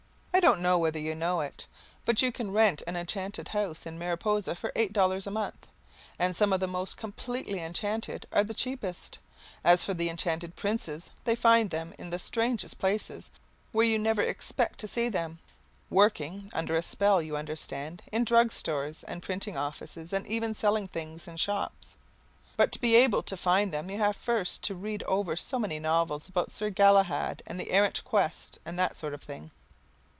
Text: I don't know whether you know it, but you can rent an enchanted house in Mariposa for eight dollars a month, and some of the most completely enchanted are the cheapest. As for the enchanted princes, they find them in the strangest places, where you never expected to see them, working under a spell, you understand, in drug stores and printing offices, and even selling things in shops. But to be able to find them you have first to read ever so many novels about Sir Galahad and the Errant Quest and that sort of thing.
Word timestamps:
I 0.33 0.39
don't 0.51 0.61
know 0.61 0.79
whether 0.79 0.97
you 0.97 1.13
know 1.13 1.41
it, 1.41 1.67
but 2.03 2.23
you 2.23 2.31
can 2.31 2.49
rent 2.49 2.81
an 2.87 2.95
enchanted 2.95 3.49
house 3.49 3.85
in 3.85 3.99
Mariposa 3.99 4.55
for 4.55 4.71
eight 4.75 4.91
dollars 4.91 5.27
a 5.27 5.31
month, 5.31 5.67
and 6.17 6.35
some 6.35 6.51
of 6.51 6.59
the 6.59 6.67
most 6.67 6.97
completely 6.97 7.59
enchanted 7.59 8.25
are 8.31 8.43
the 8.43 8.55
cheapest. 8.55 9.19
As 9.63 9.83
for 9.85 9.93
the 9.93 10.09
enchanted 10.09 10.55
princes, 10.55 11.11
they 11.25 11.35
find 11.35 11.69
them 11.69 11.93
in 11.99 12.09
the 12.09 12.17
strangest 12.17 12.79
places, 12.79 13.29
where 13.71 13.85
you 13.85 13.99
never 13.99 14.23
expected 14.23 14.79
to 14.79 14.87
see 14.87 15.09
them, 15.09 15.37
working 15.91 16.49
under 16.55 16.75
a 16.75 16.81
spell, 16.81 17.21
you 17.21 17.37
understand, 17.37 18.01
in 18.11 18.23
drug 18.23 18.51
stores 18.51 19.03
and 19.03 19.21
printing 19.21 19.55
offices, 19.57 20.11
and 20.11 20.25
even 20.25 20.55
selling 20.55 20.87
things 20.87 21.27
in 21.27 21.37
shops. 21.37 21.93
But 22.57 22.71
to 22.71 22.81
be 22.81 22.95
able 22.95 23.21
to 23.23 23.37
find 23.37 23.71
them 23.71 23.91
you 23.91 23.99
have 23.99 24.15
first 24.15 24.63
to 24.63 24.73
read 24.73 25.03
ever 25.07 25.35
so 25.35 25.59
many 25.59 25.77
novels 25.77 26.27
about 26.27 26.51
Sir 26.51 26.71
Galahad 26.71 27.43
and 27.45 27.59
the 27.59 27.69
Errant 27.69 28.03
Quest 28.03 28.57
and 28.65 28.79
that 28.79 28.97
sort 28.97 29.13
of 29.13 29.21
thing. 29.21 29.51